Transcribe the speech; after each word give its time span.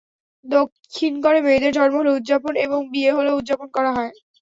দক্ষিণগড়ে 0.45 1.39
মেয়েদের 1.45 1.71
জন্ম 1.77 1.95
হলে 1.99 2.11
উদযাপন, 2.13 2.53
এবং 2.65 2.79
বিয়ে 2.91 3.11
হলেও 3.17 3.37
উদযাপন 3.39 3.67
করা 3.75 3.91
হয়। 3.97 4.11